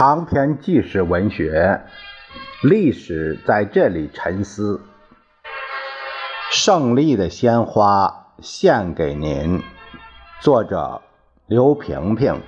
[0.00, 1.82] 长篇纪实文学，
[2.62, 4.80] 历史在这里沉思。
[6.50, 9.62] 胜利的鲜花献给您，
[10.40, 11.02] 作者
[11.46, 12.40] 刘萍萍、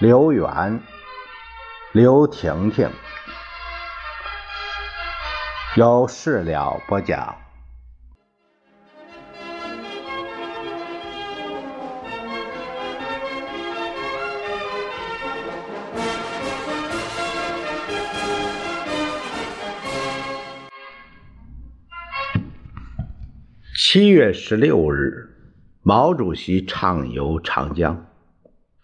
[0.00, 0.80] 刘源、
[1.92, 2.90] 刘婷婷，
[5.76, 7.39] 由事了播讲。
[23.92, 25.30] 七月十六日，
[25.82, 28.06] 毛主席畅游长江。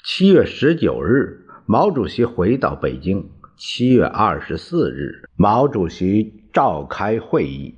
[0.04, 3.30] 七月十九日，毛主席回到北京。
[3.56, 7.76] 七月二十四日，毛主席召开会议，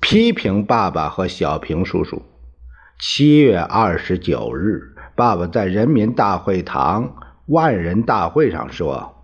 [0.00, 2.20] 批评爸爸和小平叔叔。
[2.98, 7.14] 七月二十九日，爸爸在人民大会堂
[7.46, 9.14] 万人大会上说：“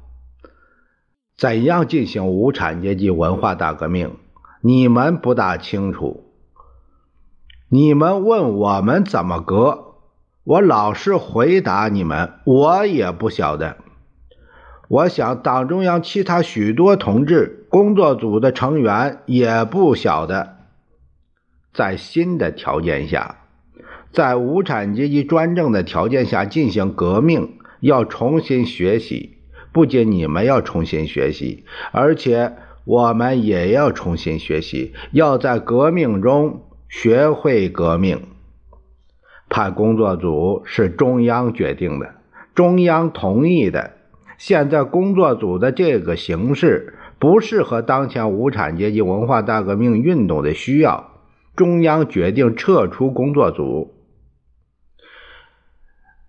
[1.36, 4.14] 怎样进行无产阶级文化大革命？
[4.62, 6.26] 你们不大清楚。”
[7.70, 9.96] 你们问我们怎么革，
[10.42, 13.76] 我老实回答你们，我也不晓得。
[14.88, 20.56] 我想党中央其他许多同志、工作组的成员也不晓得。
[21.74, 23.36] 在新的条件下，
[24.12, 29.36] 在无产阶级专政的条件下进行革命，要重新学习。
[29.72, 32.54] 不仅你们要重新学习，而且
[32.86, 36.62] 我们也要重新学习，要在革命中。
[36.88, 38.22] 学会革命，
[39.50, 42.14] 派工作组是中央决定的，
[42.54, 43.92] 中央同意的。
[44.38, 51.10] 现在工作组的这个形式不适合当前无产阶级文化大革命运动的需要，
[51.54, 53.94] 中央决定撤出工作组。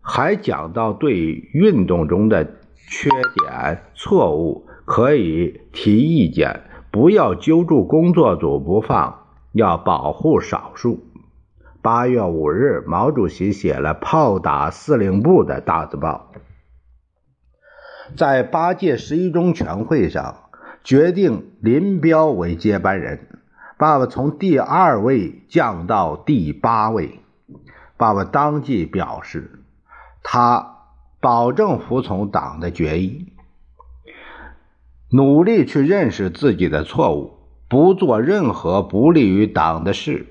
[0.01, 1.15] 还讲到对
[1.53, 2.43] 运动中的
[2.89, 9.18] 缺点、错误可以提意见，不要揪住工作组不放。
[9.51, 11.05] 要保护少数。
[11.81, 16.31] 八月五日，毛主席写了“炮打司令部”的大字报。
[18.17, 20.49] 在八届十一中全会上，
[20.83, 23.27] 决定林彪为接班人。
[23.77, 27.19] 爸爸从第二位降到第八位。
[27.95, 29.63] 爸爸当即表示，
[30.21, 30.79] 他
[31.21, 33.31] 保证服从党的决议，
[35.11, 37.38] 努力去认识自己的错误。
[37.69, 40.25] 不做任何不利于党的事。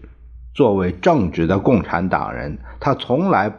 [0.53, 3.55] 作为正直的共产党人，他从来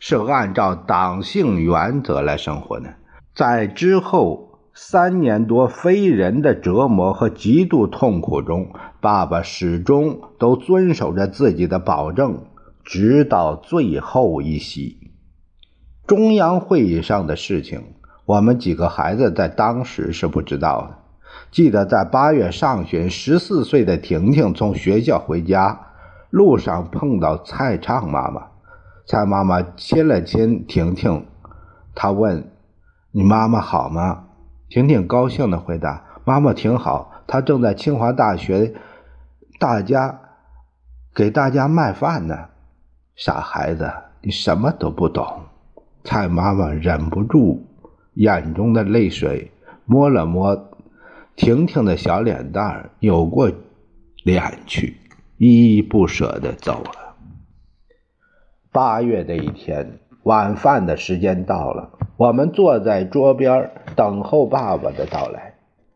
[0.00, 2.94] 是按照党性原则来生活的。
[3.32, 12.46] 在之后三年多非人的折磨和极度痛苦中，爸爸始终都遵守着自己的保证，
[12.82, 15.12] 直到最后一息。
[16.04, 17.94] 中央会议上的事情，
[18.26, 20.99] 我们几个孩子在当时是不知道的。
[21.50, 25.80] 记得在八月上旬，十四岁的婷婷从学校回家
[26.30, 28.46] 路上碰到蔡畅妈妈。
[29.06, 31.26] 蔡妈妈亲了亲婷婷，
[31.94, 32.48] 她问
[33.10, 34.26] ：“你妈妈好吗？”
[34.70, 38.72] 婷婷高兴地回答：“妈妈挺好，她正在清华大学，
[39.58, 40.20] 大家
[41.12, 42.36] 给大家卖饭呢。”
[43.16, 43.90] 傻孩子，
[44.22, 45.26] 你什么都不懂。
[46.04, 47.66] 蔡妈妈忍不住
[48.14, 49.50] 眼中的泪水，
[49.84, 50.69] 摸了摸。
[51.36, 53.50] 婷婷的小脸蛋扭过
[54.24, 54.96] 脸去，
[55.38, 57.16] 依依不舍地走了。
[58.72, 65.54] 八月的一天，晚饭的时间到了，我们坐在桌边等候爸爸的到来。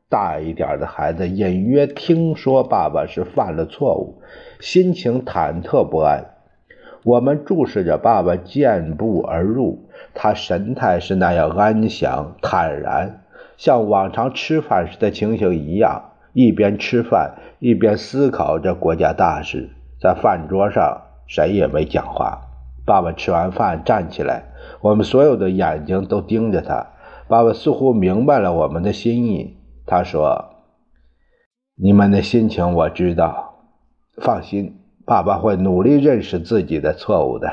[0.08, 4.22] 大一点的孩子隐约听说爸爸是犯了错误，
[4.60, 6.24] 心情忐忑不安。
[7.02, 13.23] 我们注视着爸爸健步而入，他神态是那样安详坦然。
[13.56, 19.70] 像往常吃饭时的情形一样，一边吃饭一边思考着国家大事。
[20.00, 22.40] 在饭桌上，谁也没讲话。
[22.84, 24.44] 爸爸吃完饭站起来，
[24.80, 26.86] 我们所有的眼睛都盯着他。
[27.28, 29.56] 爸爸似乎明白了我们的心意，
[29.86, 30.56] 他说
[31.80, 33.54] ：“你们的心情我知道，
[34.20, 37.50] 放心，爸爸会努力认识自己的错误的。”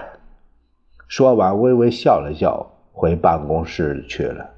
[1.07, 4.50] 说完，微微笑了笑，回办公室去了。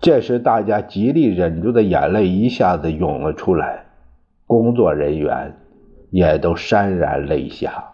[0.00, 3.86] 这时，大家极力忍住的眼泪一下子涌了出来，
[4.46, 5.56] 工作人员
[6.10, 7.92] 也都潸然泪下。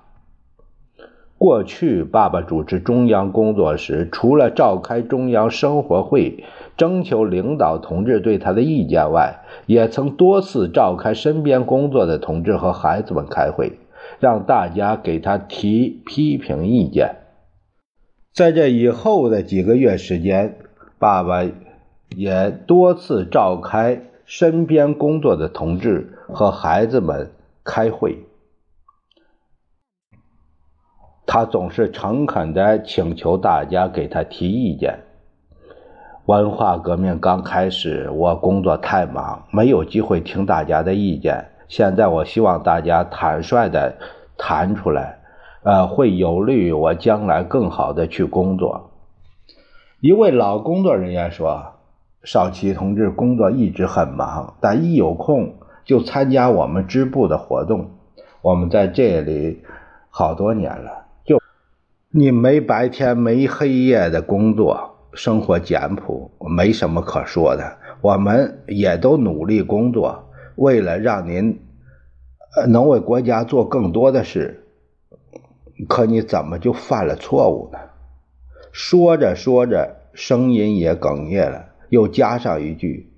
[1.39, 6.45] 过去，爸爸主持中央工作时，除了召开中央生活会，
[6.77, 13.79] 征求领导同志对他的意见外，也曾多次召开身边工作的同志和孩子们开会，
[14.19, 17.15] 让大家给他提批评意见。
[18.35, 20.59] 在这以后的几个月时间，
[20.99, 21.45] 爸爸。
[22.17, 27.33] 也多次召开身边工作的同志和孩子们
[27.65, 28.25] 开会。
[31.27, 35.01] 他总是诚恳地请求大家给他提意见。
[36.27, 41.47] 文化革命刚开始，我工作太忙，没有机会听大家的意见。
[41.69, 43.97] 现在，我希望大家坦率地
[44.37, 45.21] 谈出来，
[45.63, 48.91] 呃，会有利于我将来更好的去工作。
[50.01, 51.75] 一位老工作人员说
[52.23, 57.91] ：“少奇同志工作一直很忙，但一有空就参加我们支部的活动。
[58.43, 59.63] 我们在这里
[60.11, 61.41] 好多年了。”就
[62.11, 67.79] 你没白天没黑夜的工作，生活简朴，没什么可说的。
[68.01, 71.61] 我们也都努力工作，为了让您
[72.69, 74.67] 能为国家做更多的事。
[75.89, 77.79] 可你怎么就犯了错误呢？
[78.73, 83.13] 说着说着，声音也哽咽了，又加上一句：“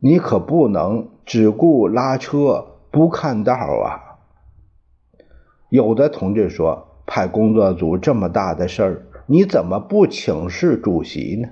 [0.00, 4.18] 你可不能只顾拉车不看道啊！”
[5.70, 6.88] 有的同志说。
[7.12, 11.48] 派工作组这么大的事儿，你怎么不请示主席呢？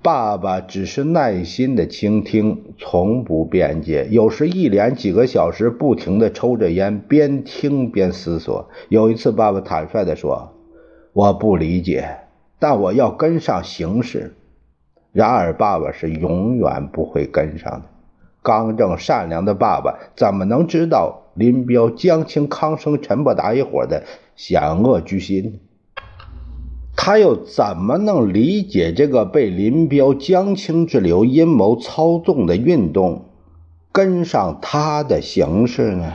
[0.00, 4.06] 爸爸只是耐心的倾听，从不辩解。
[4.08, 8.70] 有时一连几个小时不停的抽着烟，边听边思索。
[8.88, 10.52] 有一次，爸爸坦率的说
[11.12, 12.18] ：“我不理解，
[12.58, 14.34] 但我要跟上形势。”
[15.12, 17.82] 然而，爸爸是永远不会跟上的。
[18.42, 21.22] 刚正善良的爸爸怎么能知道？
[21.34, 25.60] 林彪、江青、康生、陈伯达一伙的险恶居心，
[26.96, 33.26] 他又怎么能理解这个被林彪、江青之流阴谋操纵的运动，
[33.92, 36.12] 跟上他的形势呢？